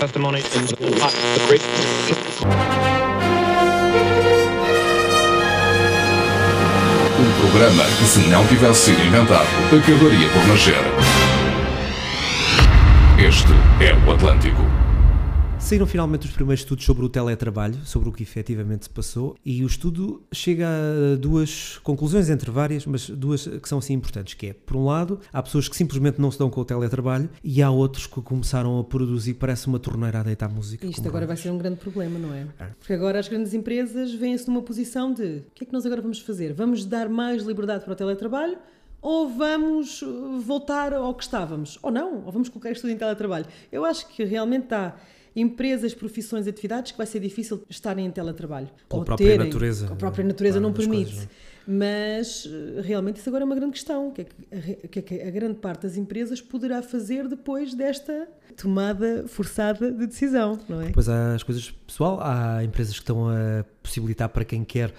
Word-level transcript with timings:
testimony 0.00 0.38
in 0.38 0.64
the 0.64 1.44
great 1.46 1.60
Um 7.18 7.40
programa 7.42 7.84
que, 7.98 8.04
se 8.06 8.20
não 8.30 8.46
tivesse 8.46 8.80
sido 8.86 9.04
inventado, 9.04 9.46
acabaria 9.66 10.26
por 10.30 10.48
nascer. 10.48 10.74
Este 13.18 13.52
é 13.84 13.94
o 14.08 14.14
Atlântico. 14.14 14.69
Saíram 15.70 15.86
finalmente 15.86 16.26
os 16.26 16.32
primeiros 16.32 16.62
estudos 16.62 16.84
sobre 16.84 17.04
o 17.04 17.08
teletrabalho, 17.08 17.76
sobre 17.86 18.08
o 18.08 18.12
que 18.12 18.24
efetivamente 18.24 18.86
se 18.86 18.90
passou, 18.90 19.36
e 19.46 19.62
o 19.62 19.68
estudo 19.68 20.20
chega 20.32 20.66
a 20.66 21.16
duas 21.16 21.78
conclusões, 21.84 22.28
entre 22.28 22.50
várias, 22.50 22.84
mas 22.84 23.08
duas 23.08 23.46
que 23.46 23.68
são 23.68 23.78
assim 23.78 23.92
importantes, 23.92 24.34
que 24.34 24.48
é, 24.48 24.52
por 24.52 24.74
um 24.74 24.86
lado, 24.86 25.20
há 25.32 25.40
pessoas 25.40 25.68
que 25.68 25.76
simplesmente 25.76 26.20
não 26.20 26.28
se 26.28 26.36
dão 26.40 26.50
com 26.50 26.60
o 26.60 26.64
teletrabalho, 26.64 27.30
e 27.44 27.62
há 27.62 27.70
outros 27.70 28.08
que 28.08 28.20
começaram 28.20 28.80
a 28.80 28.82
produzir, 28.82 29.34
parece 29.34 29.68
uma 29.68 29.78
torneira 29.78 30.18
a 30.18 30.22
deitar 30.24 30.48
música. 30.48 30.84
Isto 30.84 31.06
agora 31.06 31.24
vai 31.24 31.36
ser 31.36 31.50
um 31.50 31.58
grande 31.58 31.76
problema, 31.76 32.18
não 32.18 32.34
é? 32.34 32.48
Porque 32.76 32.92
agora 32.92 33.20
as 33.20 33.28
grandes 33.28 33.54
empresas 33.54 34.12
vêm-se 34.12 34.48
numa 34.48 34.62
posição 34.62 35.14
de 35.14 35.22
o 35.22 35.54
que 35.54 35.62
é 35.62 35.66
que 35.68 35.72
nós 35.72 35.86
agora 35.86 36.02
vamos 36.02 36.18
fazer? 36.18 36.52
Vamos 36.52 36.84
dar 36.84 37.08
mais 37.08 37.44
liberdade 37.44 37.84
para 37.84 37.92
o 37.92 37.96
teletrabalho 37.96 38.58
ou 39.00 39.28
vamos 39.28 40.02
uh, 40.02 40.40
voltar 40.40 40.92
ao 40.92 41.14
que 41.14 41.22
estávamos? 41.22 41.78
Ou 41.80 41.92
não? 41.92 42.24
Ou 42.26 42.32
vamos 42.32 42.48
colocar 42.48 42.72
isto 42.72 42.82
tudo 42.82 42.90
em 42.90 42.96
teletrabalho? 42.96 43.46
Eu 43.70 43.84
acho 43.84 44.08
que 44.08 44.24
realmente 44.24 44.74
há 44.74 44.94
empresas, 45.34 45.94
profissões, 45.94 46.46
atividades 46.46 46.92
que 46.92 46.98
vai 46.98 47.06
ser 47.06 47.20
difícil 47.20 47.62
estarem 47.68 48.06
em 48.06 48.10
teletrabalho. 48.10 48.68
Ou 48.88 49.04
própria 49.04 49.26
terem. 49.26 49.46
natureza. 49.46 49.86
A 49.92 49.96
própria 49.96 50.24
natureza 50.24 50.58
Claro, 50.58 50.68
não 50.68 50.76
permite. 50.76 51.12
coisas, 51.12 51.28
Mas 51.66 52.44
uh, 52.46 52.80
realmente 52.82 53.16
isso 53.16 53.28
agora 53.28 53.44
é 53.44 53.46
uma 53.46 53.54
grande 53.54 53.72
questão. 53.72 54.08
O 54.08 54.12
que, 54.12 54.22
é 54.22 54.24
que, 54.24 54.86
a 54.86 54.88
que 54.88 54.98
é 54.98 55.02
que 55.02 55.22
a 55.22 55.30
grande 55.30 55.54
parte 55.56 55.82
das 55.82 55.96
empresas 55.96 56.40
poderá 56.40 56.82
fazer 56.82 57.28
depois 57.28 57.74
desta 57.74 58.28
tomada 58.56 59.24
forçada 59.28 59.90
de 59.92 60.06
decisão, 60.06 60.58
não 60.68 60.80
é? 60.80 60.86
Depois 60.86 61.08
há 61.08 61.34
as 61.34 61.42
coisas 61.42 61.70
pessoal, 61.86 62.18
há 62.20 62.64
empresas 62.64 62.94
que 62.94 63.00
estão 63.02 63.28
a 63.28 63.64
possibilitar 63.82 64.28
para 64.28 64.44
quem 64.44 64.64
quer 64.64 64.92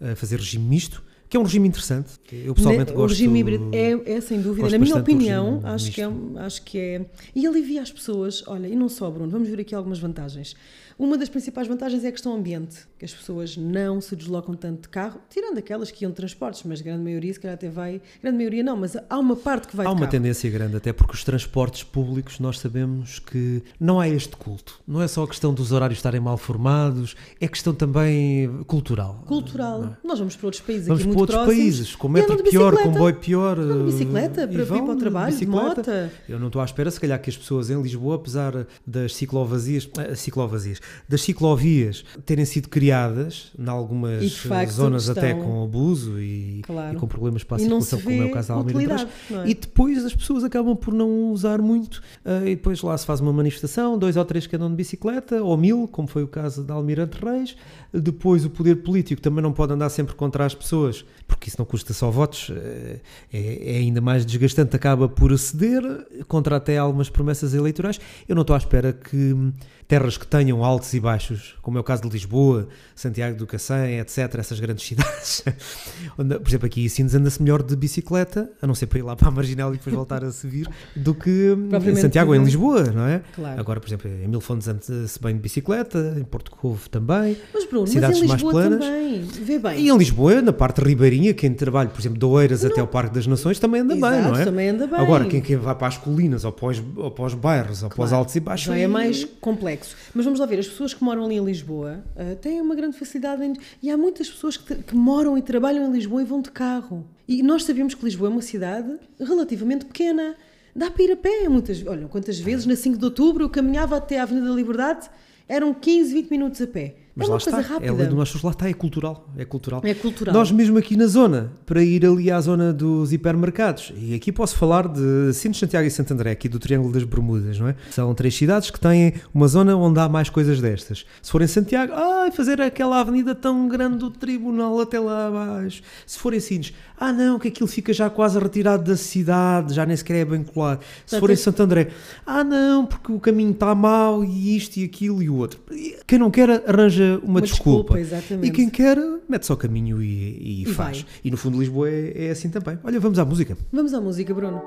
eh, 0.00 0.14
fazer 0.14 0.36
regime 0.36 0.64
misto, 0.66 1.02
que 1.36 1.38
é 1.38 1.40
um 1.40 1.44
regime 1.44 1.68
interessante. 1.68 2.12
Eu 2.32 2.54
pessoalmente 2.54 2.90
Ne- 2.90 2.96
gosto. 2.96 3.04
O 3.04 3.08
regime 3.08 3.38
híbrido 3.40 3.70
é, 3.72 4.14
é 4.16 4.20
sem 4.20 4.40
dúvida, 4.40 4.70
na 4.70 4.78
minha 4.78 4.96
opinião, 4.96 5.60
acho 5.64 5.92
que, 5.92 6.00
é, 6.00 6.08
acho 6.36 6.62
que 6.62 6.78
é. 6.78 7.06
E 7.34 7.46
alivia 7.46 7.82
as 7.82 7.92
pessoas. 7.92 8.42
Olha, 8.46 8.66
e 8.66 8.74
não 8.74 8.88
só, 8.88 9.10
Bruno, 9.10 9.30
vamos 9.30 9.48
ver 9.48 9.60
aqui 9.60 9.74
algumas 9.74 9.98
vantagens. 9.98 10.56
Uma 10.98 11.18
das 11.18 11.28
principais 11.28 11.68
vantagens 11.68 12.02
é 12.04 12.08
a 12.08 12.12
questão 12.12 12.34
ambiente, 12.34 12.78
que 12.98 13.04
as 13.04 13.12
pessoas 13.12 13.56
não 13.56 14.00
se 14.00 14.16
deslocam 14.16 14.54
tanto 14.54 14.82
de 14.82 14.88
carro, 14.88 15.20
tirando 15.28 15.58
aquelas 15.58 15.90
que 15.90 16.04
iam 16.04 16.10
de 16.10 16.16
transportes, 16.16 16.62
mas 16.64 16.80
a 16.80 16.84
grande 16.84 17.02
maioria, 17.02 17.32
se 17.32 17.38
calhar 17.38 17.54
até 17.54 17.68
vai. 17.68 18.00
Grande 18.22 18.36
maioria 18.38 18.62
não, 18.62 18.76
mas 18.76 18.96
há 18.96 19.18
uma 19.18 19.36
parte 19.36 19.68
que 19.68 19.76
vai 19.76 19.84
Há 19.84 19.90
uma 19.90 20.00
carro. 20.00 20.10
tendência 20.10 20.50
grande, 20.50 20.76
até 20.76 20.92
porque 20.92 21.12
os 21.12 21.22
transportes 21.22 21.82
públicos 21.82 22.40
nós 22.40 22.58
sabemos 22.58 23.18
que 23.18 23.62
não 23.78 24.00
há 24.00 24.08
este 24.08 24.34
culto. 24.36 24.80
Não 24.86 25.02
é 25.02 25.08
só 25.08 25.24
a 25.24 25.28
questão 25.28 25.52
dos 25.52 25.72
horários 25.72 25.98
estarem 25.98 26.20
mal 26.20 26.38
formados, 26.38 27.14
é 27.38 27.46
questão 27.46 27.74
também 27.74 28.64
cultural. 28.66 29.22
Cultural. 29.26 29.96
Nós 30.02 30.18
vamos 30.18 30.34
para 30.34 30.46
outros 30.46 30.62
países 30.62 30.86
Vamos 30.86 31.02
aqui 31.02 31.08
para 31.10 31.18
muito 31.18 31.20
outros 31.20 31.36
próximos 31.36 31.64
países, 31.64 31.94
com 31.96 32.08
metro 32.08 32.42
pior, 32.42 32.82
comboio 32.82 33.16
pior. 33.16 33.58
Andam 33.58 33.76
de 33.76 33.82
eh, 33.82 33.92
bicicleta 33.92 34.42
e 34.44 34.48
para 34.48 34.56
vir 34.56 34.64
vão 34.64 34.84
para 34.86 34.94
o 34.94 34.98
trabalho, 34.98 35.36
de 35.36 35.46
mota. 35.46 36.12
Eu 36.26 36.38
não 36.38 36.46
estou 36.46 36.62
à 36.62 36.64
espera, 36.64 36.90
se 36.90 36.98
calhar, 36.98 37.20
que 37.20 37.28
as 37.28 37.36
pessoas 37.36 37.68
em 37.68 37.80
Lisboa, 37.80 38.16
apesar 38.16 38.66
das 38.86 39.14
ciclovazias, 39.14 39.88
eh, 39.98 40.14
ciclovazias, 40.14 40.80
das 41.06 41.20
ciclovias 41.20 42.02
terem 42.24 42.44
sido 42.44 42.68
criadas 42.68 42.85
em 42.90 43.68
algumas 43.68 44.36
facto, 44.38 44.70
zonas 44.72 45.08
até 45.10 45.30
estão- 45.32 45.44
com 45.44 45.64
abuso 45.64 46.18
e, 46.20 46.60
Claro. 46.64 46.96
e 46.96 47.00
com 47.00 47.06
problemas 47.06 47.42
para 47.44 47.56
a 47.56 47.60
circulação, 47.60 48.00
como 48.00 48.22
é 48.22 48.26
o 48.26 48.30
caso 48.32 48.48
da 48.48 48.54
Almeida 48.54 49.08
é? 49.44 49.48
E 49.48 49.54
depois 49.54 50.04
as 50.04 50.14
pessoas 50.14 50.44
acabam 50.44 50.76
por 50.76 50.92
não 50.94 51.30
usar 51.30 51.60
muito 51.60 52.02
eh, 52.24 52.42
e 52.50 52.56
depois 52.56 52.82
lá 52.82 52.96
se 52.96 53.06
faz 53.06 53.20
uma 53.20 53.32
manifestação, 53.32 53.98
dois 53.98 54.16
ou 54.16 54.24
três 54.24 54.46
que 54.46 54.56
andam 54.56 54.68
de 54.70 54.76
bicicleta, 54.76 55.42
ou 55.42 55.56
mil, 55.56 55.88
como 55.88 56.06
foi 56.08 56.22
o 56.22 56.28
caso 56.28 56.62
da 56.64 56.74
Almirante 56.74 57.18
Reis. 57.24 57.56
Depois 57.92 58.44
o 58.44 58.50
poder 58.50 58.76
político 58.82 59.20
também 59.22 59.42
não 59.42 59.52
pode 59.52 59.72
andar 59.72 59.88
sempre 59.88 60.14
contra 60.14 60.44
as 60.44 60.54
pessoas, 60.54 61.04
porque 61.26 61.48
isso 61.48 61.56
não 61.58 61.64
custa 61.64 61.94
só 61.94 62.10
votos, 62.10 62.50
eh, 62.50 63.00
é, 63.32 63.74
é 63.74 63.78
ainda 63.78 64.00
mais 64.00 64.26
desgastante, 64.26 64.74
acaba 64.76 65.08
por 65.08 65.32
aceder 65.32 65.82
contra 66.28 66.56
até 66.56 66.76
algumas 66.78 67.08
promessas 67.08 67.54
eleitorais. 67.54 67.98
Eu 68.28 68.34
não 68.34 68.42
estou 68.42 68.54
à 68.54 68.58
espera 68.58 68.92
que 68.92 69.16
hum, 69.32 69.52
terras 69.88 70.18
que 70.18 70.26
tenham 70.26 70.64
altos 70.64 70.92
e 70.94 71.00
baixos, 71.00 71.54
como 71.62 71.78
é 71.78 71.80
o 71.80 71.84
caso 71.84 72.02
de 72.02 72.08
Lisboa, 72.08 72.68
Santiago 72.94 73.36
do 73.36 73.46
Cacém, 73.46 73.98
etc., 74.00 74.36
essas 74.38 74.58
grandes 74.58 74.86
cidades, 74.86 75.44
por 76.16 76.48
exemplo, 76.48 76.66
aqui 76.66 76.84
em 76.84 76.88
Sines 76.88 77.14
anda-se 77.14 77.42
melhor 77.42 77.62
de 77.62 77.76
bicicleta, 77.76 78.50
a 78.60 78.66
não 78.66 78.74
ser 78.74 78.86
para 78.86 78.98
ir 78.98 79.02
lá 79.02 79.14
para 79.14 79.28
a 79.28 79.30
Marginal 79.30 79.74
e 79.74 79.76
depois 79.76 79.94
voltar 79.94 80.24
a 80.24 80.32
se 80.32 80.46
vir, 80.46 80.68
do 80.94 81.14
que 81.14 81.50
hum, 81.50 81.68
em 81.90 81.96
Santiago 81.96 82.30
ou 82.30 82.36
em. 82.36 82.46
Lisboa, 82.46 82.84
não 82.84 83.06
é? 83.06 83.22
Claro. 83.34 83.60
Agora, 83.60 83.80
por 83.80 83.88
exemplo, 83.88 84.08
em 84.08 84.28
Mil 84.28 84.40
Fontes 84.40 84.68
anda-se 84.68 85.20
bem 85.20 85.34
de 85.34 85.40
bicicleta, 85.40 86.16
em 86.18 86.24
Porto 86.24 86.50
Covo 86.50 86.88
também. 86.88 87.36
Mas 87.52 87.64
Bruno, 87.64 87.86
cidades 87.86 88.20
mas 88.20 88.28
mais 88.28 88.42
planas. 88.42 88.78
também. 88.78 89.22
Vê 89.22 89.58
bem. 89.58 89.80
E 89.80 89.88
em 89.88 89.96
Lisboa, 89.98 90.40
na 90.40 90.52
parte 90.52 90.80
ribeirinha, 90.80 91.34
quem 91.34 91.52
trabalha, 91.52 91.88
por 91.88 92.00
exemplo, 92.00 92.18
de 92.18 92.24
Oeiras 92.24 92.64
até 92.64 92.80
ao 92.80 92.86
Parque 92.86 93.14
das 93.14 93.26
Nações, 93.26 93.58
também 93.58 93.80
anda 93.80 93.94
bem, 93.94 94.04
Exato, 94.04 94.28
não 94.28 94.36
é? 94.36 94.44
também 94.44 94.68
anda 94.68 94.86
bem. 94.86 94.98
Agora, 94.98 95.24
quem, 95.26 95.40
quem 95.40 95.56
vai 95.56 95.74
para 95.74 95.88
as 95.88 95.98
colinas, 95.98 96.44
ou 96.44 96.52
para 96.52 96.68
os, 96.68 96.82
ou 96.96 97.10
para 97.10 97.24
os 97.24 97.34
bairros, 97.34 97.82
ou 97.82 97.88
para 97.88 98.02
os 98.02 98.08
Claro, 98.10 98.16
altos 98.16 98.36
e 98.36 98.40
baixos... 98.40 98.66
Já 98.66 98.78
é 98.78 98.86
mais 98.86 99.24
complexo. 99.40 99.96
Mas 100.14 100.24
vamos 100.24 100.40
lá 100.40 100.46
ver, 100.46 100.58
as 100.58 100.68
pessoas 100.68 100.94
que 100.94 101.02
moram 101.02 101.24
ali 101.24 101.36
em 101.36 101.44
Lisboa 101.44 102.04
ah, 102.16 102.36
têm 102.40 102.60
uma 102.66 102.74
grande 102.74 102.98
facilidade 102.98 103.42
em... 103.42 103.54
E 103.82 103.90
há 103.90 103.96
muitas 103.96 104.28
pessoas 104.28 104.56
que, 104.56 104.74
que 104.74 104.94
moram 104.94 105.38
e 105.38 105.42
trabalham 105.42 105.88
em 105.88 105.92
Lisboa 105.92 106.20
e 106.20 106.24
vão 106.24 106.42
de 106.42 106.50
carro. 106.50 107.06
E 107.26 107.42
nós 107.42 107.64
sabemos 107.64 107.94
que 107.94 108.04
Lisboa 108.04 108.28
é 108.28 108.32
uma 108.32 108.42
cidade 108.42 108.98
relativamente 109.18 109.86
pequena. 109.86 110.36
Dá 110.74 110.90
para 110.90 111.02
ir 111.02 111.12
a 111.12 111.16
pé. 111.16 111.48
Muitas, 111.48 111.84
olha, 111.86 112.06
quantas 112.08 112.38
vezes 112.38 112.66
na 112.66 112.76
5 112.76 112.98
de 112.98 113.04
outubro 113.04 113.44
eu 113.44 113.48
caminhava 113.48 113.96
até 113.96 114.18
à 114.18 114.24
Avenida 114.24 114.48
da 114.48 114.54
Liberdade, 114.54 115.08
eram 115.48 115.72
15, 115.72 116.12
20 116.12 116.30
minutos 116.30 116.60
a 116.60 116.66
pé. 116.66 117.05
Mas 117.16 117.28
é 117.28 117.30
lá 117.30 117.36
está, 117.38 117.58
é 117.58 117.62
rápida. 117.62 118.06
do 118.06 118.14
nosso 118.14 118.38
lá 118.44 118.52
está, 118.52 118.68
é 118.68 118.74
cultural, 118.74 119.26
é 119.38 119.44
cultural. 119.46 119.80
É 119.82 119.94
cultural. 119.94 120.34
Nós 120.34 120.52
mesmo 120.52 120.76
aqui 120.76 120.98
na 120.98 121.06
zona, 121.06 121.50
para 121.64 121.82
ir 121.82 122.04
ali 122.04 122.30
à 122.30 122.38
zona 122.38 122.74
dos 122.74 123.10
hipermercados, 123.10 123.90
e 123.96 124.14
aqui 124.14 124.30
posso 124.30 124.54
falar 124.54 124.86
de 124.86 125.32
Sines, 125.32 125.56
Santiago 125.56 125.86
e 125.86 125.90
Santo 125.90 126.12
André, 126.12 126.32
aqui 126.32 126.46
do 126.46 126.58
Triângulo 126.58 126.92
das 126.92 127.04
Bermudas, 127.04 127.58
não 127.58 127.68
é? 127.68 127.76
São 127.90 128.14
três 128.14 128.36
cidades 128.36 128.70
que 128.70 128.78
têm 128.78 129.14
uma 129.32 129.48
zona 129.48 129.74
onde 129.74 129.98
há 129.98 130.10
mais 130.10 130.28
coisas 130.28 130.60
destas. 130.60 131.06
Se 131.22 131.32
for 131.32 131.40
em 131.40 131.46
Santiago, 131.46 131.94
ai, 131.94 132.30
fazer 132.30 132.60
aquela 132.60 133.00
avenida 133.00 133.34
tão 133.34 133.66
grande 133.66 133.96
do 133.96 134.10
tribunal 134.10 134.78
até 134.78 135.00
lá 135.00 135.28
abaixo. 135.28 135.80
Se 136.06 136.18
for 136.18 136.34
em 136.34 136.40
Sines, 136.40 136.74
ah 136.98 137.14
não, 137.14 137.38
que 137.38 137.48
aquilo 137.48 137.66
fica 137.66 137.94
já 137.94 138.10
quase 138.10 138.38
retirado 138.38 138.84
da 138.84 138.96
cidade, 138.96 139.72
já 139.72 139.86
nem 139.86 139.96
sequer 139.96 140.16
é 140.16 140.24
bem 140.26 140.44
colado. 140.44 140.80
Se 141.06 141.18
for 141.18 141.30
em 141.30 141.36
Santo 141.36 141.62
André, 141.62 141.88
ah 142.26 142.44
não, 142.44 142.84
porque 142.84 143.10
o 143.10 143.18
caminho 143.18 143.52
está 143.52 143.74
mau 143.74 144.22
e 144.22 144.54
isto 144.54 144.76
e 144.76 144.84
aquilo 144.84 145.22
e 145.22 145.30
o 145.30 145.36
outro. 145.36 145.60
Quem 146.06 146.18
não 146.18 146.30
quer 146.30 146.62
arranja 146.68 147.05
uma, 147.22 147.24
Uma 147.32 147.40
desculpa. 147.40 147.94
desculpa, 147.98 148.00
exatamente. 148.00 148.48
E 148.48 148.50
quem 148.50 148.68
quer 148.70 148.98
mete-se 149.28 149.50
ao 149.52 149.58
caminho 149.58 150.02
e, 150.02 150.06
e 150.40 150.62
E 150.62 150.66
faz. 150.66 151.02
vai. 151.02 151.10
E 151.24 151.30
no 151.30 151.36
fundo 151.36 151.58
Lisboa 151.58 151.88
é, 151.90 152.26
é 152.26 152.30
assim 152.30 152.48
também. 152.50 152.78
Olha, 152.84 152.98
vamos 153.00 153.18
à 153.18 153.24
música. 153.24 153.56
Vamos 153.72 153.92
à 153.94 154.00
música, 154.00 154.32
Bruno. 154.34 154.62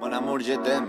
Mon 0.00 0.12
amour, 0.14 0.40
je 0.40 0.56
t'aime. 0.58 0.88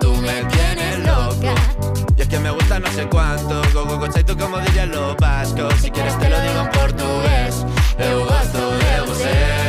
tú 0.00 0.14
me 0.16 0.42
tienes 0.44 0.98
loca. 1.06 1.54
Y 2.16 2.22
es 2.22 2.28
que 2.28 2.38
me 2.38 2.50
gusta 2.50 2.78
no 2.78 2.90
sé 2.90 3.06
cuánto, 3.06 3.62
go 3.72 3.84
go 3.84 3.98
go 3.98 4.08
tú 4.08 4.36
como 4.36 4.58
dirían 4.58 4.90
los 4.90 5.16
vascos, 5.16 5.74
si 5.80 5.90
quieres 5.90 6.18
te 6.18 6.28
lo 6.28 6.40
digo 6.40 6.60
en 6.60 6.70
portugués, 6.70 7.64
eu 7.98 8.24
gosto 8.24 8.70
de 8.78 9.00
você. 9.06 9.60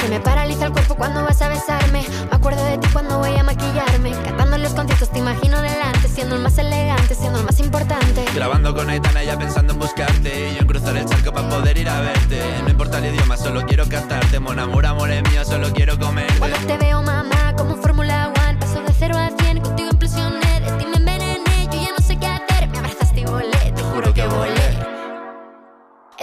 Se 0.00 0.08
me 0.08 0.20
paraliza 0.20 0.66
el 0.66 0.72
cuerpo 0.72 0.94
cuando 0.94 1.24
vas 1.24 1.42
a 1.42 1.48
besarme. 1.48 2.04
Me 2.30 2.36
acuerdo 2.36 2.64
de 2.64 2.78
ti 2.78 2.88
cuando 2.92 3.18
voy 3.18 3.36
a 3.36 3.42
maquillarme. 3.42 4.12
Cantando 4.24 4.56
los 4.58 4.72
conciertos 4.72 5.10
te 5.10 5.18
imagino 5.18 5.60
delante, 5.60 6.06
siendo 6.06 6.36
el 6.36 6.42
más 6.42 6.56
elegante, 6.58 7.14
siendo 7.16 7.40
el 7.40 7.44
más 7.44 7.58
importante. 7.58 8.24
Grabando 8.32 8.72
con 8.72 8.88
Aitana 8.88 9.24
ya 9.24 9.36
pensando 9.38 9.72
en 9.72 9.78
buscarte 9.78 10.50
Y 10.50 10.54
yo 10.54 10.60
en 10.60 10.66
cruzar 10.66 10.96
el 10.96 11.06
charco 11.06 11.32
para 11.32 11.48
poder 11.48 11.76
ir 11.78 11.88
a 11.88 12.00
verte 12.00 12.40
No 12.62 12.70
importa 12.70 12.98
el 12.98 13.14
idioma, 13.14 13.36
solo 13.36 13.64
quiero 13.66 13.86
cantarte 13.88 14.38
Mon 14.38 14.58
amor, 14.58 14.86
amor 14.86 15.10
es 15.10 15.22
mío, 15.30 15.44
solo 15.44 15.72
quiero 15.72 15.98
comerte 15.98 16.38
Cuando 16.38 16.58
te 16.58 16.76
veo, 16.76 17.02
mamá, 17.02 17.54
como 17.56 17.65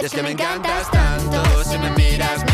es 0.06 0.12
que 0.12 0.22
me 0.22 0.32
encantas 0.32 0.90
tanto. 0.90 1.64
Si 1.64 1.78
me 1.78 1.90
miras 1.92 2.44
me 2.44 2.53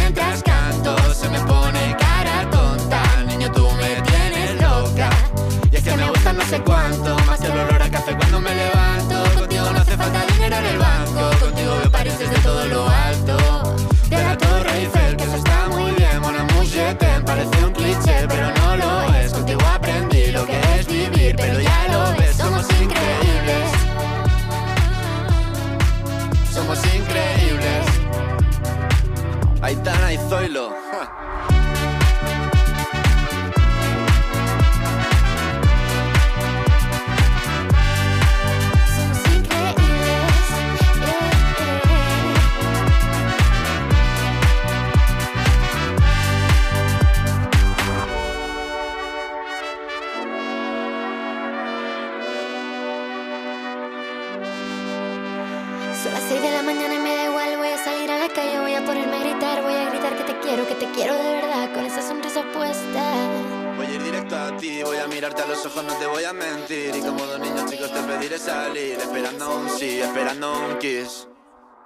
Y 66.73 67.01
como 67.01 67.27
dos 67.27 67.41
niños 67.41 67.69
chicos 67.69 67.93
te 67.93 68.01
pediré 68.01 68.39
salir, 68.39 68.97
esperando 68.97 69.57
un 69.57 69.69
sí, 69.69 70.01
esperando 70.01 70.53
un 70.53 70.79
kiss. 70.79 71.27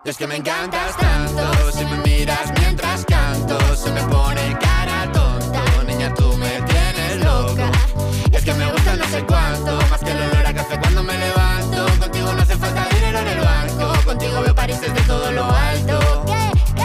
Y 0.04 0.10
es 0.10 0.16
que 0.18 0.26
me 0.26 0.36
encantas 0.36 0.94
tanto, 0.98 1.72
si 1.72 1.86
me 1.86 1.96
miras 2.04 2.52
mientras 2.60 3.02
canto, 3.06 3.58
se 3.76 3.90
me 3.92 4.02
pone 4.02 4.58
cara 4.60 5.10
tonta. 5.10 5.64
Niña, 5.86 6.12
tú 6.12 6.36
me 6.36 6.60
tienes 6.60 7.24
loca. 7.24 7.70
Y 8.30 8.36
es 8.36 8.44
que 8.44 8.52
me 8.52 8.70
gusta 8.72 8.96
no 8.96 9.06
sé 9.06 9.24
cuánto, 9.24 9.78
más 9.88 10.00
que 10.00 10.10
el 10.10 10.18
olor 10.18 10.46
a 10.46 10.52
café 10.52 10.78
cuando 10.78 11.02
me 11.02 11.16
levanto. 11.16 11.86
Contigo 11.98 12.32
no 12.34 12.42
hace 12.42 12.56
falta 12.56 12.86
dinero 12.94 13.18
en 13.20 13.28
el 13.28 13.40
banco, 13.40 14.04
contigo 14.04 14.42
veo 14.42 14.54
París 14.54 14.82
desde 14.82 15.00
todo 15.06 15.32
lo 15.32 15.44
alto. 15.46 16.24
¿Qué? 16.26 16.76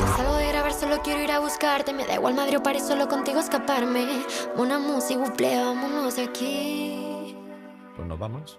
No 0.00 0.16
salgo 0.16 0.36
de 0.36 0.48
grabar, 0.48 0.72
solo 0.72 1.02
quiero 1.02 1.22
ir 1.22 1.32
a 1.32 1.40
buscarte. 1.40 1.92
Me 1.92 2.06
da 2.06 2.14
igual 2.14 2.32
Madrid 2.32 2.56
o 2.56 2.62
París, 2.62 2.84
solo 2.88 3.06
contigo 3.06 3.38
escaparme. 3.38 4.24
Una 4.56 4.78
música, 4.78 5.20
buple, 5.20 5.62
vámonos 5.62 6.16
aquí. 6.16 7.03
Pues 8.14 8.18
nos 8.18 8.18
vamos. 8.18 8.58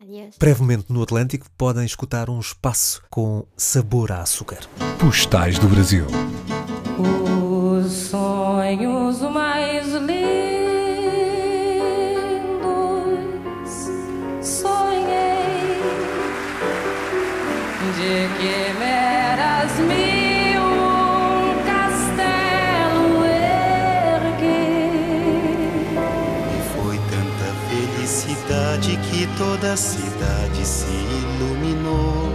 Adiós. 0.00 0.36
Brevemente 0.38 0.92
no 0.92 1.02
Atlântico 1.02 1.46
podem 1.56 1.84
escutar 1.84 2.30
um 2.30 2.38
espaço 2.40 3.02
com 3.10 3.46
sabor 3.56 4.12
a 4.12 4.22
açúcar. 4.22 4.60
Postais 4.98 5.58
do 5.58 5.68
Brasil. 5.68 6.06
Os 6.98 7.92
sonhos 7.92 9.20
mais 9.22 9.86
lindos 9.88 10.18
sonhei 14.42 15.80
de 17.96 18.28
que 18.38 18.72
me 18.78 18.87
toda 29.38 29.72
a 29.72 29.76
cidade 29.76 30.66
se 30.66 30.90
iluminou. 30.90 32.28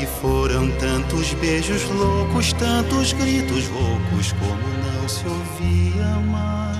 E 0.00 0.06
foram 0.06 0.70
tantos 0.78 1.34
beijos 1.34 1.82
loucos, 1.90 2.52
tantos 2.52 3.12
gritos 3.12 3.66
roucos, 3.66 4.32
como 4.32 5.00
não 5.00 5.08
se 5.08 5.24
ouvia 5.26 6.06
mais. 6.30 6.78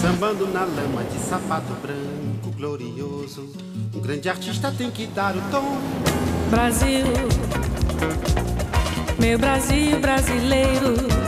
Sambando 0.00 0.48
na 0.48 0.64
lama 0.64 1.04
de 1.04 1.18
sapato 1.20 1.72
branco 1.80 2.50
glorioso. 2.56 3.48
Um 3.94 4.00
grande 4.00 4.28
artista 4.28 4.74
tem 4.76 4.90
que 4.90 5.06
dar 5.06 5.36
o 5.36 5.40
tom. 5.52 5.78
Brasil, 6.50 7.04
meu 9.18 9.38
Brasil 9.38 10.00
brasileiro. 10.00 11.27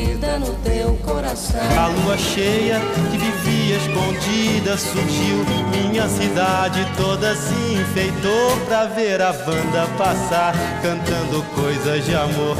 A 1.31 1.87
lua 1.87 2.17
cheia 2.17 2.81
que 3.09 3.17
vivia 3.17 3.77
escondida 3.77 4.77
surgiu. 4.77 5.45
Minha 5.71 6.09
cidade 6.09 6.85
toda 6.97 7.33
se 7.35 7.73
enfeitou 7.73 8.57
pra 8.67 8.87
ver 8.87 9.21
a 9.21 9.31
banda 9.31 9.87
passar, 9.97 10.53
cantando 10.81 11.41
coisas 11.55 12.05
de 12.05 12.13
amor. 12.13 12.57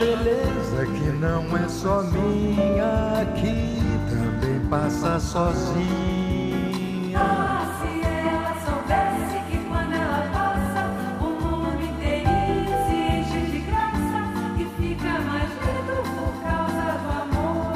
Beleza 0.00 0.86
que 0.86 1.12
não 1.12 1.44
é 1.58 1.68
só 1.68 2.02
minha, 2.04 3.20
aqui 3.20 3.78
também 4.08 4.58
passa 4.70 5.20
sozinha. 5.20 5.84
se 7.78 8.00
ela 8.08 8.56
soubesse 8.64 9.36
que 9.50 9.58
quando 9.68 9.92
ela 9.92 10.22
passa, 10.32 10.88
o 11.20 11.28
mundo 11.28 11.82
inteirinho 11.84 12.76
se 12.86 12.96
enche 13.18 13.40
de 13.50 13.58
graça 13.58 14.20
e 14.56 14.64
fica 14.80 15.12
mais 15.20 15.50
lindo 15.66 15.96
por 16.16 16.32
causa 16.48 16.86
do 17.02 17.10
amor. 17.22 17.74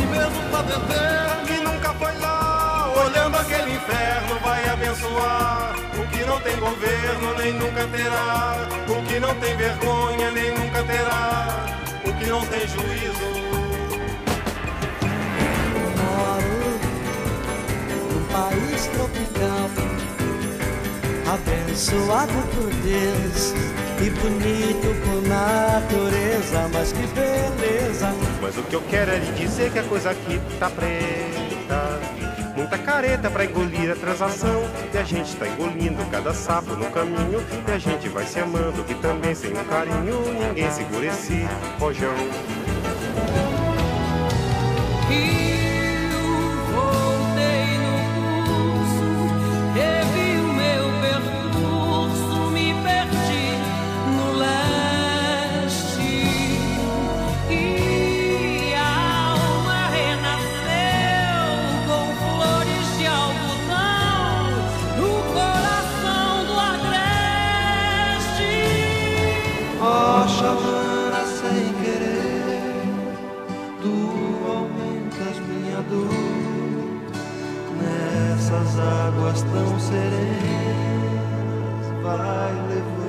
E 0.00 0.06
mesmo 0.06 0.42
pra 0.50 0.62
beber, 0.62 1.44
que 1.46 1.56
nunca 1.62 1.92
foi 1.92 2.18
lá, 2.20 2.90
olhando 3.04 3.36
aquele 3.36 3.74
inferno, 3.74 4.40
vai 4.42 4.66
abençoar. 4.66 5.74
O 5.98 6.06
que 6.08 6.24
não 6.24 6.40
tem 6.40 6.58
governo, 6.58 7.34
nem 7.36 7.52
nunca 7.52 7.86
terá. 7.86 8.85
Que 9.16 9.20
não 9.20 9.34
tem 9.36 9.56
vergonha, 9.56 10.30
nem 10.30 10.50
nunca 10.50 10.82
terá. 10.82 11.48
O 12.04 12.12
que 12.12 12.26
não 12.26 12.44
tem 12.48 12.68
juízo. 12.68 13.30
Moro 15.96 16.60
num 17.88 18.26
país 18.26 18.86
tropical, 18.88 19.70
abençoado 21.32 22.34
por 22.54 22.70
Deus 22.82 23.54
e 24.02 24.10
bonito 24.10 24.94
por 25.06 25.22
natureza. 25.26 26.68
Mas 26.74 26.92
que 26.92 27.06
beleza! 27.06 28.14
Mas 28.42 28.58
o 28.58 28.62
que 28.64 28.76
eu 28.76 28.82
quero 28.82 29.12
é 29.12 29.18
lhe 29.18 29.32
dizer 29.32 29.72
que 29.72 29.78
a 29.78 29.84
coisa 29.84 30.10
aqui 30.10 30.38
tá 30.58 30.68
preta. 30.68 32.25
Muita 32.68 32.78
careta 32.78 33.30
pra 33.30 33.44
engolir 33.44 33.92
a 33.92 33.94
transação. 33.94 34.64
E 34.92 34.98
a 34.98 35.04
gente 35.04 35.36
tá 35.36 35.46
engolindo 35.46 36.04
cada 36.10 36.34
sapo 36.34 36.74
no 36.74 36.90
caminho. 36.90 37.40
E 37.68 37.70
a 37.70 37.78
gente 37.78 38.08
vai 38.08 38.26
se 38.26 38.40
amando, 38.40 38.82
que 38.82 38.94
também 38.94 39.36
sem 39.36 39.52
um 39.52 39.64
carinho 39.66 40.20
ninguém 40.32 40.68
segura 40.72 41.06
esse 41.06 41.46
rojão. 41.78 42.12
Eu 45.08 45.46
voltei 46.74 47.78
no 47.78 48.82
revi 49.72 50.05
Tão 79.52 79.78
serenas, 79.78 80.26
vai 82.02 82.52
levando. 82.68 83.06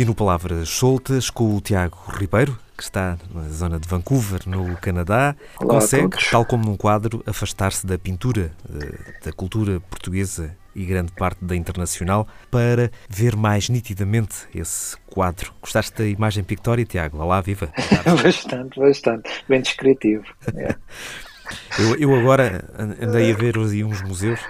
Aqui 0.00 0.04
no 0.06 0.14
Palavras 0.14 0.66
Soltas 0.70 1.28
com 1.28 1.54
o 1.54 1.60
Tiago 1.60 1.98
Ribeiro, 2.08 2.58
que 2.74 2.82
está 2.82 3.18
na 3.34 3.42
zona 3.50 3.78
de 3.78 3.86
Vancouver, 3.86 4.40
no 4.46 4.74
Canadá. 4.78 5.36
Olá 5.60 5.74
Consegue, 5.74 6.16
tal 6.30 6.46
como 6.46 6.64
num 6.64 6.74
quadro, 6.74 7.22
afastar-se 7.26 7.86
da 7.86 7.98
pintura, 7.98 8.50
eh, 8.74 8.98
da 9.22 9.30
cultura 9.30 9.78
portuguesa 9.78 10.56
e 10.74 10.86
grande 10.86 11.12
parte 11.12 11.44
da 11.44 11.54
internacional, 11.54 12.26
para 12.50 12.90
ver 13.10 13.36
mais 13.36 13.68
nitidamente 13.68 14.48
esse 14.54 14.96
quadro. 15.06 15.52
Gostaste 15.60 15.98
da 15.98 16.06
imagem 16.06 16.44
pictória, 16.44 16.86
Tiago? 16.86 17.18
Olá, 17.18 17.42
viva! 17.42 17.70
bastante, 18.22 18.80
bastante. 18.80 19.28
Bem 19.50 19.60
descritivo. 19.60 20.24
É. 20.54 20.76
Eu, 21.78 21.96
eu 21.96 22.14
agora 22.14 22.68
an- 22.78 22.96
andei 23.08 23.32
a 23.32 23.36
ver 23.36 23.56
aí 23.58 23.82
uns 23.84 24.02
museus, 24.02 24.40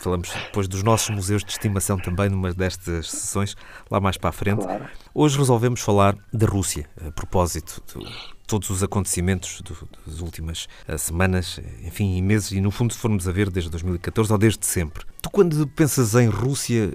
falamos 0.00 0.30
depois 0.32 0.68
dos 0.68 0.82
nossos 0.82 1.10
museus 1.10 1.42
de 1.44 1.52
estimação 1.52 1.98
também 1.98 2.28
numa 2.28 2.52
destas 2.52 3.10
sessões, 3.10 3.56
lá 3.90 4.00
mais 4.00 4.16
para 4.16 4.30
a 4.30 4.32
frente. 4.32 4.62
Claro. 4.64 4.86
Hoje 5.14 5.38
resolvemos 5.38 5.80
falar 5.80 6.16
da 6.32 6.46
Rússia, 6.46 6.88
a 7.06 7.10
propósito 7.10 7.82
de 7.86 8.04
todos 8.46 8.68
os 8.70 8.82
acontecimentos 8.82 9.62
do- 9.62 9.88
das 10.06 10.20
últimas 10.20 10.68
eh, 10.86 10.98
semanas, 10.98 11.58
enfim, 11.82 12.16
e 12.16 12.22
meses, 12.22 12.52
e 12.52 12.60
no 12.60 12.70
fundo 12.70 12.92
se 12.92 12.98
formos 12.98 13.26
a 13.26 13.32
ver 13.32 13.50
desde 13.50 13.70
2014 13.70 14.30
ou 14.32 14.38
desde 14.38 14.66
sempre. 14.66 15.04
Tu 15.22 15.30
quando 15.30 15.66
pensas 15.68 16.14
em 16.14 16.26
Rússia, 16.28 16.94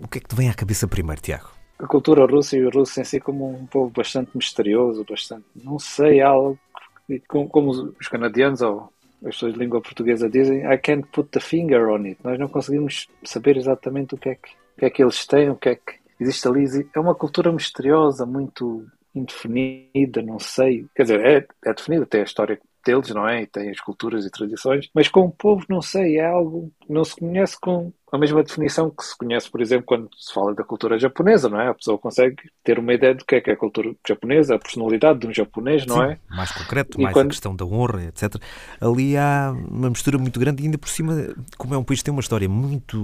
o 0.00 0.08
que 0.08 0.18
é 0.18 0.20
que 0.20 0.28
te 0.28 0.34
vem 0.34 0.48
à 0.50 0.54
cabeça 0.54 0.88
primeiro, 0.88 1.20
Tiago? 1.22 1.50
A 1.78 1.86
cultura 1.86 2.26
russa 2.26 2.56
e 2.56 2.66
os 2.66 2.74
russos 2.74 2.98
em 2.98 3.04
si 3.04 3.20
como 3.20 3.48
um 3.56 3.64
povo 3.66 3.92
bastante 3.94 4.30
misterioso, 4.34 5.04
bastante, 5.08 5.44
não 5.54 5.78
sei, 5.78 6.20
algo 6.20 6.58
que- 7.06 7.22
como, 7.28 7.48
como 7.48 7.94
os 8.00 8.08
canadianos 8.08 8.60
ou 8.60 8.92
as 9.24 9.34
pessoas 9.34 9.54
de 9.54 9.58
língua 9.58 9.80
portuguesa 9.80 10.28
dizem, 10.28 10.60
I 10.60 10.78
can't 10.78 11.08
put 11.12 11.30
the 11.30 11.40
finger 11.40 11.88
on 11.88 12.04
it. 12.04 12.18
Nós 12.22 12.38
não 12.38 12.48
conseguimos 12.48 13.08
saber 13.24 13.56
exatamente 13.56 14.14
o 14.14 14.18
que 14.18 14.30
é 14.30 14.34
que, 14.34 14.50
o 14.50 14.78
que, 14.78 14.84
é 14.84 14.90
que 14.90 15.02
eles 15.02 15.26
têm, 15.26 15.50
o 15.50 15.56
que 15.56 15.70
é 15.70 15.74
que 15.74 15.98
existe 16.20 16.46
ali. 16.46 16.64
É 16.94 17.00
uma 17.00 17.14
cultura 17.14 17.52
misteriosa, 17.52 18.24
muito 18.24 18.86
indefinida, 19.14 20.22
não 20.22 20.38
sei. 20.38 20.86
Quer 20.94 21.02
dizer, 21.02 21.20
é, 21.24 21.46
é 21.64 21.74
definida, 21.74 22.06
tem 22.06 22.20
a 22.20 22.24
história 22.24 22.60
deles, 22.88 23.10
não 23.10 23.28
é? 23.28 23.42
E 23.42 23.46
tem 23.46 23.70
as 23.70 23.80
culturas 23.80 24.24
e 24.24 24.30
tradições, 24.30 24.88
mas 24.94 25.08
com 25.08 25.20
o 25.26 25.30
povo, 25.30 25.64
não 25.68 25.82
sei, 25.82 26.16
é 26.18 26.26
algo 26.26 26.72
que 26.80 26.92
não 26.92 27.04
se 27.04 27.14
conhece 27.16 27.56
com 27.60 27.92
a 28.10 28.16
mesma 28.16 28.42
definição 28.42 28.88
que 28.88 29.04
se 29.04 29.16
conhece, 29.18 29.50
por 29.50 29.60
exemplo, 29.60 29.84
quando 29.84 30.08
se 30.16 30.32
fala 30.32 30.54
da 30.54 30.64
cultura 30.64 30.98
japonesa, 30.98 31.48
não 31.50 31.60
é? 31.60 31.68
A 31.68 31.74
pessoa 31.74 31.98
consegue 31.98 32.36
ter 32.64 32.78
uma 32.78 32.94
ideia 32.94 33.14
do 33.14 33.22
que 33.22 33.34
é 33.34 33.40
que 33.42 33.50
é 33.50 33.52
a 33.52 33.56
cultura 33.56 33.94
japonesa, 34.06 34.54
a 34.54 34.58
personalidade 34.58 35.18
de 35.18 35.26
um 35.26 35.34
japonês, 35.34 35.84
não 35.84 35.96
Sim, 35.96 36.12
é? 36.12 36.18
Mais 36.30 36.50
concreto, 36.50 36.98
E 36.98 37.02
mais 37.02 37.12
a 37.12 37.20
quando- 37.20 37.28
questão 37.28 37.54
da 37.54 37.66
honra, 37.66 38.04
etc. 38.04 38.36
Ali 38.80 39.14
há 39.16 39.52
uma 39.70 39.90
mistura 39.90 40.16
muito 40.16 40.40
grande 40.40 40.62
e 40.62 40.66
ainda 40.66 40.78
por 40.78 40.88
cima, 40.88 41.14
como 41.58 41.74
é 41.74 41.78
um 41.78 41.84
país 41.84 42.00
que 42.00 42.04
tem 42.06 42.12
uma 42.12 42.22
história 42.22 42.48
muito 42.48 42.98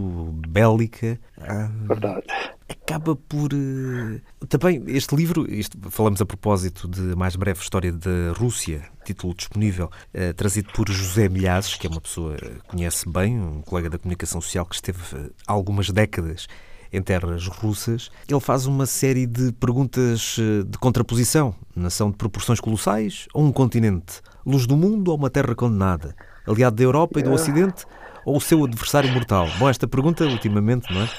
bélica, 0.48 1.18
há- 1.38 1.68
Verdade. 1.86 2.24
Acaba 2.68 3.14
por. 3.14 3.50
eh, 3.52 4.20
Também 4.48 4.82
este 4.88 5.14
livro, 5.14 5.50
isto, 5.52 5.78
falamos 5.90 6.20
a 6.20 6.26
propósito 6.26 6.88
de 6.88 7.14
mais 7.16 7.36
breve 7.36 7.60
história 7.60 7.92
da 7.92 8.32
Rússia, 8.36 8.82
título 9.04 9.34
disponível, 9.34 9.90
eh, 10.12 10.32
trazido 10.32 10.72
por 10.72 10.88
José 10.88 11.28
Milhazes, 11.28 11.74
que 11.74 11.86
é 11.86 11.90
uma 11.90 12.00
pessoa 12.00 12.36
que 12.36 12.68
conhece 12.68 13.08
bem, 13.08 13.38
um 13.38 13.62
colega 13.62 13.90
da 13.90 13.98
comunicação 13.98 14.40
social 14.40 14.64
que 14.66 14.74
esteve 14.74 15.00
eh, 15.14 15.30
há 15.46 15.52
algumas 15.52 15.90
décadas 15.90 16.46
em 16.92 17.02
terras 17.02 17.48
russas. 17.48 18.08
Ele 18.28 18.40
faz 18.40 18.66
uma 18.66 18.86
série 18.86 19.26
de 19.26 19.52
perguntas 19.52 20.36
eh, 20.38 20.62
de 20.64 20.78
contraposição. 20.78 21.54
Nação 21.74 22.10
de 22.10 22.16
proporções 22.16 22.60
colossais 22.60 23.26
ou 23.34 23.44
um 23.44 23.52
continente? 23.52 24.22
Luz 24.46 24.66
do 24.66 24.76
mundo 24.76 25.08
ou 25.08 25.16
uma 25.16 25.28
terra 25.28 25.54
condenada? 25.54 26.14
Aliado 26.46 26.76
da 26.76 26.82
Europa 26.84 27.18
e 27.18 27.22
do 27.22 27.30
Yeah. 27.30 27.42
Ocidente 27.42 27.84
ou 28.24 28.36
o 28.36 28.40
seu 28.40 28.62
adversário 28.64 29.10
mortal? 29.10 29.48
Bom, 29.58 29.68
esta 29.68 29.88
pergunta, 29.88 30.24
ultimamente, 30.24 30.92
não 30.92 31.02
é? 31.02 31.10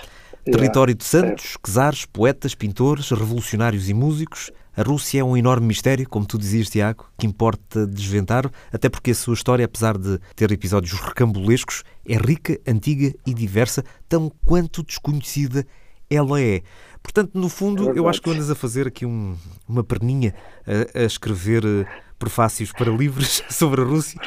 Território 0.45 0.93
de 0.93 1.03
santos, 1.03 1.57
czares, 1.65 2.05
poetas, 2.05 2.53
pintores, 2.53 3.09
revolucionários 3.09 3.89
e 3.89 3.93
músicos. 3.93 4.51
A 4.77 4.83
Rússia 4.83 5.21
é 5.21 5.23
um 5.23 5.35
enorme 5.35 5.65
mistério, 5.67 6.07
como 6.07 6.25
tu 6.25 6.37
dizias, 6.37 6.69
Tiago, 6.69 7.05
que 7.17 7.25
importa 7.25 7.87
desventar, 7.87 8.51
até 8.71 8.89
porque 8.89 9.11
a 9.11 9.15
sua 9.15 9.33
história, 9.33 9.65
apesar 9.65 9.97
de 9.97 10.19
ter 10.35 10.51
episódios 10.51 10.91
recambulescos, 10.99 11.83
é 12.05 12.17
rica, 12.17 12.59
antiga 12.67 13.13
e 13.25 13.33
diversa, 13.33 13.83
tão 14.07 14.29
quanto 14.45 14.83
desconhecida 14.83 15.65
ela 16.09 16.39
é. 16.41 16.61
Portanto, 17.01 17.31
no 17.33 17.49
fundo, 17.49 17.89
É 17.89 17.97
eu 17.97 18.07
acho 18.07 18.21
que 18.21 18.29
andas 18.29 18.49
a 18.49 18.55
fazer 18.55 18.85
aqui 18.87 19.05
um- 19.05 19.35
uma 19.67 19.83
perninha 19.83 20.35
a, 20.95 20.99
a 20.99 21.03
escrever 21.05 21.63
eh, 21.65 21.85
prefácios 22.19 22.71
para 22.71 22.91
livros 22.91 23.41
sobre 23.49 23.81
a 23.81 23.85
Rússia. 23.85 24.19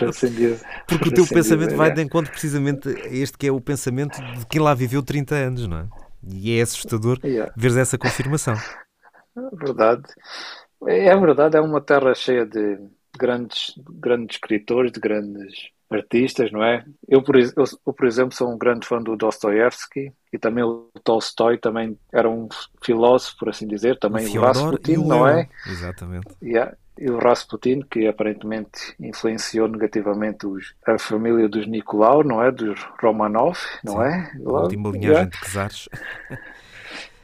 Porque 0.88 1.04
Por 1.04 1.08
o 1.08 1.14
teu 1.14 1.26
pensamento 1.26 1.76
vai 1.76 1.90
é. 1.90 1.94
de 1.94 2.02
encontro 2.02 2.30
precisamente 2.32 2.88
a 2.88 3.08
este 3.08 3.36
que 3.36 3.46
é 3.46 3.52
o 3.52 3.60
pensamento 3.60 4.16
de 4.38 4.46
quem 4.46 4.60
lá 4.60 4.74
viveu 4.74 5.02
30 5.02 5.34
anos, 5.34 5.66
não 5.68 5.78
é? 5.78 5.86
E 6.22 6.58
é 6.58 6.62
assustador 6.62 7.18
Yeah. 7.24 7.52
veres 7.56 7.76
essa 7.76 7.98
confirmação. 7.98 8.54
Verdade. 9.52 10.02
É 10.86 11.16
verdade, 11.16 11.56
é 11.56 11.60
uma 11.60 11.80
terra 11.80 12.14
cheia 12.14 12.46
de 12.46 12.78
grandes, 13.18 13.74
grandes 14.00 14.36
escritores, 14.36 14.92
de 14.92 15.00
grandes 15.00 15.70
artistas, 15.90 16.52
não 16.52 16.62
é? 16.62 16.84
Eu, 17.08 17.22
por, 17.22 17.36
eu, 17.36 17.50
eu, 17.56 17.92
por 17.92 18.06
exemplo, 18.06 18.34
sou 18.34 18.52
um 18.52 18.58
grande 18.58 18.86
fã 18.86 19.02
do 19.02 19.16
Dostoevsky 19.16 20.12
e 20.32 20.38
também 20.38 20.62
o 20.62 20.88
Tolstói 21.02 21.58
também 21.58 21.98
era 22.12 22.28
um 22.28 22.48
filósofo, 22.82 23.36
por 23.38 23.48
assim 23.48 23.66
dizer, 23.66 23.98
também 23.98 24.26
o, 24.38 24.40
Rasputin, 24.40 24.96
não 24.98 25.26
é? 25.26 25.48
Exatamente. 25.66 26.28
Yeah. 26.42 26.76
E 27.00 27.08
o 27.10 27.18
Rasputin, 27.18 27.80
que 27.88 28.06
aparentemente 28.08 28.94
influenciou 28.98 29.68
negativamente 29.68 30.46
os, 30.46 30.74
a 30.86 30.98
família 30.98 31.48
dos 31.48 31.66
Nicolau, 31.66 32.24
não 32.24 32.42
é? 32.42 32.50
Dos 32.50 32.80
Romanov, 33.00 33.56
não 33.84 33.94
Sim. 33.94 34.02
é? 34.02 34.32
A 34.44 34.50
última 34.62 34.90
linhagem 34.90 35.08
Yeah. 35.10 35.30
de 35.30 35.52
czares. 35.52 35.88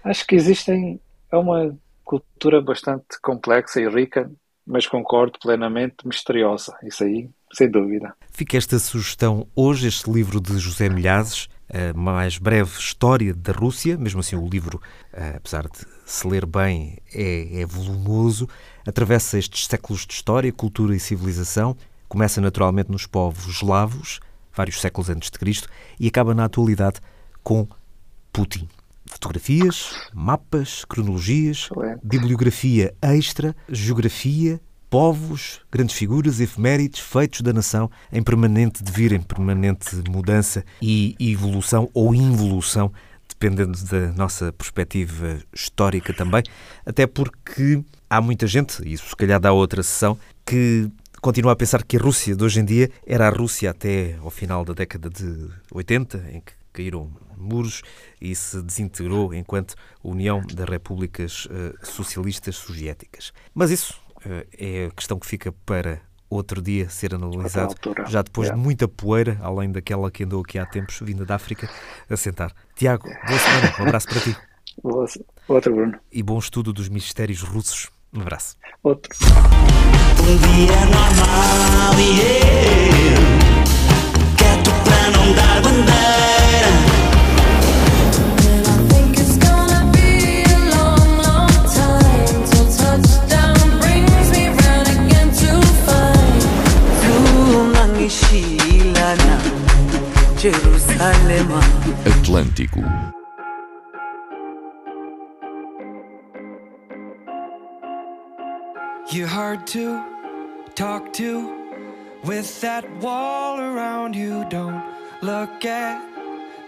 Acho 0.05 0.27
que 0.27 0.35
existem, 0.37 1.01
é 1.33 1.37
uma 1.37 1.77
cultura 2.05 2.61
bastante 2.61 3.21
complexa 3.23 3.81
e 3.81 3.89
rica, 3.89 4.31
mas 4.67 4.87
concordo 4.87 5.39
plenamente, 5.41 6.07
misteriosa. 6.07 6.77
Isso 6.83 7.03
aí, 7.05 7.29
sem 7.53 7.71
dúvida. 7.71 8.15
Fica 8.31 8.57
esta 8.57 8.79
sugestão 8.79 9.47
hoje, 9.57 9.89
este 9.89 10.11
livro 10.11 10.41
de 10.41 10.59
José 10.59 10.89
Milhazes, 10.89 11.49
a 11.69 11.97
mais 11.97 12.39
breve 12.39 12.79
história 12.79 13.35
da 13.35 13.53
Rússia, 13.53 13.97
mesmo 13.97 14.21
assim 14.21 14.37
o 14.37 14.49
livro, 14.49 14.81
eh, 15.13 15.35
apesar 15.37 15.65
de 15.65 15.79
se 16.05 16.27
ler 16.27 16.45
bem, 16.47 16.99
é, 17.13 17.61
é 17.61 17.67
volumoso, 17.67 18.49
atravessa 18.87 19.39
estes 19.39 19.67
séculos 19.67 20.07
de 20.07 20.13
história, 20.13 20.53
cultura 20.53 20.95
e 20.95 21.01
civilização, 21.01 21.77
começa 22.09 22.41
naturalmente 22.41 22.91
nos 22.91 23.07
povos 23.07 23.47
eslavos, 23.47 24.21
vários 24.55 24.81
séculos 24.81 25.09
antes 25.11 25.31
de 25.31 25.39
Cristo, 25.39 25.69
e 25.99 26.07
acaba 26.07 26.35
na 26.35 26.45
atualidade 26.45 27.01
com 27.43 27.67
Putin. 28.33 28.69
Fotografias, 29.07 30.09
mapas, 30.13 30.85
cronologias, 30.85 31.69
bibliografia 32.03 32.95
extra, 33.01 33.55
geografia, 33.69 34.61
povos, 34.95 35.61
grandes 35.73 35.97
figuras, 35.97 36.39
efemérides, 36.39 37.01
feitos 37.01 37.41
da 37.41 37.53
nação 37.53 37.91
em 38.13 38.23
permanente 38.23 38.81
devir, 38.81 39.13
em 39.13 39.21
permanente 39.21 39.97
mudança 40.09 40.65
e 40.81 41.17
evolução 41.19 41.91
ou 41.93 42.15
involução, 42.15 42.93
dependendo 43.29 43.77
da 43.87 44.13
nossa 44.13 44.53
perspectiva 44.53 45.41
histórica 45.53 46.15
também, 46.15 46.45
até 46.87 47.09
porque 47.09 47.83
há 48.09 48.21
muita 48.21 48.47
gente, 48.47 48.81
e 48.87 48.93
isso 48.93 49.09
se 49.09 49.17
calhar 49.17 49.41
dá 49.41 49.53
outra 49.53 49.83
sessão, 49.83 50.17
que 50.47 50.89
continua 51.21 51.55
a 51.55 51.57
pensar 51.57 51.83
que 51.83 51.97
a 51.97 52.01
Rússia 52.01 52.37
de 52.37 52.45
hoje 52.45 52.61
em 52.61 52.65
dia 52.65 52.89
era 53.05 53.27
a 53.27 53.31
Rússia 53.31 53.71
até 53.71 54.17
ao 54.23 54.31
final 54.31 54.65
da 54.65 54.75
década 54.75 55.11
de 55.11 55.49
80, 55.73 56.25
em 56.33 56.41
que 56.41 56.53
caíram 56.73 57.11
muros 57.37 57.83
e 58.21 58.33
se 58.33 58.63
desintegrou 58.63 59.35
enquanto 59.35 59.75
União 60.05 60.41
das 60.41 60.69
Repúblicas 60.69 61.49
eh, 61.51 61.75
Socialistas 61.83 62.55
Soviéticas. 62.55 63.33
Mas 63.53 63.73
isso 63.73 64.04
é 64.59 64.87
a 64.87 64.91
questão 64.91 65.19
que 65.19 65.27
fica 65.27 65.53
para 65.67 66.01
outro 66.31 66.61
dia 66.61 66.89
ser 66.89 67.15
analisado, 67.15 67.75
já 68.09 68.23
depois 68.23 68.47
Yeah. 68.49 68.61
de 68.61 68.65
muita 68.65 68.89
poeira, 68.89 69.39
além 69.43 69.71
daquela 69.71 70.11
que 70.11 70.25
andou 70.25 70.41
aqui 70.43 70.59
há 70.59 70.67
tempos, 70.67 70.99
vinda 71.01 71.25
da 71.25 71.37
África, 71.37 71.69
a 72.11 72.17
sentar. 72.17 72.53
Tiago, 72.75 73.05
boa 73.27 73.39
semana, 73.39 73.75
um 73.81 73.83
abraço 73.85 74.09
para 74.09 74.21
ti. 74.21 74.37
Boa- 74.83 75.07
Outro, 75.47 75.75
Bruno. 75.75 75.99
E 76.11 76.23
bom 76.23 76.39
estudo 76.39 76.73
dos 76.73 76.89
mistérios 76.89 77.43
russos. 77.43 77.91
Um 78.13 78.21
abraço. 78.23 78.57
Outro. 78.83 79.11
Um 80.21 80.37
dia 80.57 80.81
normal 80.87 81.95
e 82.01 82.24
You're 109.15 109.29
hard 109.29 109.65
to 109.69 110.03
talk 110.75 111.13
to 111.13 111.87
with 112.25 112.61
that 112.63 112.85
wall 112.97 113.61
around 113.61 114.17
you. 114.17 114.45
Don't 114.51 114.83
look 115.23 115.65
at 115.65 116.03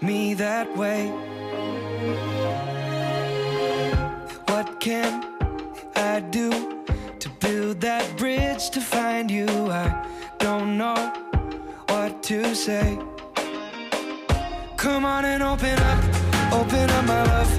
me 0.00 0.32
that 0.34 0.76
way. 0.76 1.08
What 4.46 4.78
can 4.78 5.24
I 5.96 6.20
do 6.20 6.84
to 7.18 7.28
build 7.40 7.80
that 7.80 8.16
bridge 8.16 8.70
to 8.70 8.80
find 8.80 9.28
you? 9.28 9.48
I 9.48 10.06
don't 10.38 10.78
know 10.78 10.94
what 11.88 12.22
to 12.30 12.54
say. 12.54 12.96
Come 14.76 15.04
on 15.04 15.24
and 15.24 15.42
open 15.42 15.76
up, 15.80 16.04
open 16.52 16.90
up, 16.90 17.04
my 17.06 17.24
love. 17.24 17.52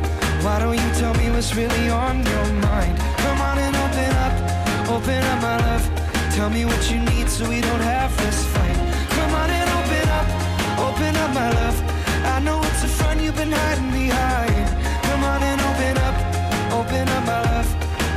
Why 0.45 0.59
don't 0.59 0.79
you 0.79 0.91
tell 0.95 1.13
me 1.15 1.29
what's 1.31 1.53
really 1.53 1.89
on 1.89 2.25
your 2.25 2.53
mind? 2.69 2.97
Come 3.17 3.41
on 3.41 3.57
and 3.57 3.75
open 3.75 4.11
up, 4.25 4.66
open 4.97 5.23
up, 5.31 5.41
my 5.43 5.57
love. 5.67 5.85
Tell 6.35 6.49
me 6.49 6.65
what 6.65 6.83
you 6.91 6.99
need 7.11 7.29
so 7.29 7.47
we 7.47 7.61
don't 7.61 7.85
have 7.95 8.11
this 8.17 8.39
fight. 8.53 8.77
Come 9.15 9.33
on 9.41 9.49
and 9.59 9.69
open 9.79 10.05
up, 10.19 10.27
open 10.87 11.13
up, 11.23 11.31
my 11.41 11.49
love. 11.59 11.77
I 12.35 12.39
know 12.39 12.57
it's 12.69 12.83
a 12.83 12.91
front 12.97 13.21
you've 13.21 13.35
been 13.35 13.51
hiding 13.51 13.91
behind. 13.91 14.67
Come 15.07 15.23
on 15.31 15.41
and 15.49 15.59
open 15.69 15.95
up, 16.07 16.17
open 16.79 17.05
up, 17.15 17.23
my 17.31 17.41
love. 17.51 17.69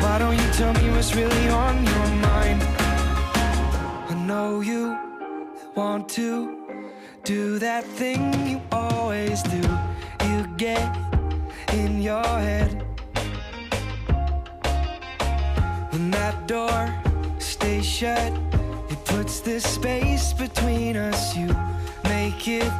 Why 0.02 0.18
don't 0.20 0.36
you 0.42 0.48
tell 0.58 0.72
me 0.80 0.90
what's 0.94 1.14
really 1.14 1.48
on 1.48 1.74
your 1.92 2.08
mind? 2.30 2.60
I 4.12 4.14
know 4.28 4.60
you 4.60 4.96
want 5.74 6.08
to 6.20 6.28
do 7.24 7.58
that 7.58 7.84
thing 7.84 8.22
you 8.46 8.58
always 8.72 9.42
do. 9.42 9.62
You 10.28 10.46
get 10.56 10.88
in 11.74 12.00
your 12.00 12.24
head. 12.24 12.89
When 15.90 16.10
that 16.12 16.46
door 16.46 16.94
stays 17.38 17.84
shut, 17.84 18.32
it 18.88 19.04
puts 19.04 19.40
this 19.40 19.64
space 19.64 20.32
between 20.32 20.96
us. 20.96 21.36
You 21.36 21.48
make 22.04 22.46
it 22.46 22.70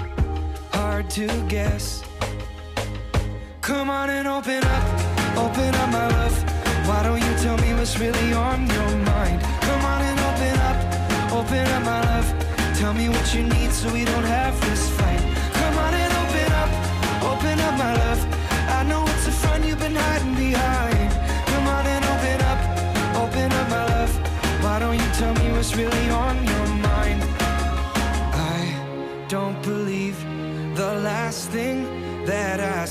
hard 0.73 1.11
to 1.11 1.27
guess. 1.49 2.05
Come 3.61 3.91
on 3.91 4.11
and 4.11 4.29
open 4.29 4.63
up, 4.63 4.85
open 5.37 5.75
up, 5.75 5.91
my 5.91 6.07
love. 6.09 6.37
Why 6.87 7.03
don't 7.03 7.21
you 7.21 7.35
tell 7.39 7.59
me 7.59 7.75
what's 7.75 7.99
really 7.99 8.33
on 8.33 8.67
your 8.69 8.97
mind? 9.15 9.43
Come 9.61 9.85
on 9.85 10.03
and 10.03 10.21
open 10.31 10.57
up, 10.71 11.33
open 11.33 11.67
up, 11.67 11.83
my 11.85 12.01
love. 12.11 12.29
Tell 12.79 12.95
me 12.95 13.09
what 13.09 13.35
you 13.35 13.43
need 13.43 13.73
so 13.73 13.93
we 13.93 14.05
don't 14.05 14.25
have 14.25 14.59
this 14.63 14.90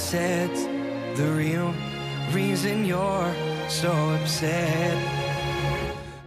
said. 0.09 0.49
The 1.15 1.31
real 1.37 1.71
reason 2.33 2.83
you're 2.83 3.31
so 3.67 3.91
upset. 4.15 4.97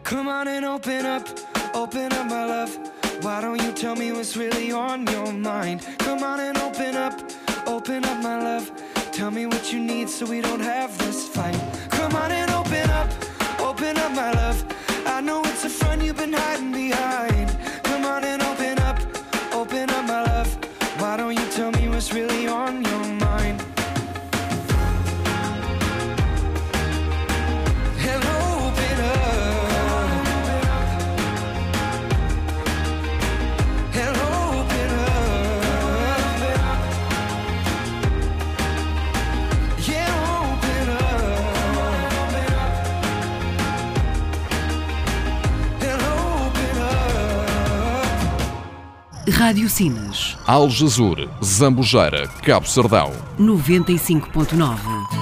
Come 0.04 0.28
on 0.28 0.46
and 0.46 0.64
open 0.64 1.04
up, 1.04 1.26
open 1.74 2.12
up, 2.12 2.26
my 2.28 2.44
love. 2.44 2.78
Why 3.22 3.40
don't 3.40 3.60
you 3.60 3.72
tell 3.72 3.96
me 3.96 4.12
what's 4.12 4.36
really 4.36 4.70
on 4.70 5.04
your 5.08 5.32
mind? 5.32 5.84
Come 5.98 6.22
on 6.22 6.38
and 6.38 6.56
open 6.58 6.94
up, 6.94 7.14
open 7.66 8.04
up, 8.04 8.22
my 8.22 8.40
love. 8.40 8.70
Tell 9.10 9.32
me 9.32 9.46
what 9.46 9.72
you 9.72 9.80
need 9.80 10.08
so 10.08 10.26
we 10.26 10.40
don't 10.40 10.60
have 10.60 10.96
this 10.98 11.26
fight. 11.26 11.60
Come 11.90 12.14
on 12.14 12.30
and 12.30 12.52
open 12.52 12.88
up, 12.88 13.10
open 13.58 13.98
up, 13.98 14.12
my 14.12 14.30
love. 14.30 14.64
I 15.06 15.20
know 15.20 15.42
it's 15.46 15.64
a 15.64 15.68
front 15.68 16.02
you've 16.02 16.18
been 16.18 16.34
hiding 16.34 16.71
Rádio 49.42 49.68
Sinas. 49.68 50.38
Aljazur, 50.46 51.28
Zambujeira, 51.42 52.28
Cabo 52.44 52.64
Sardão. 52.64 53.10
95.9. 53.40 55.21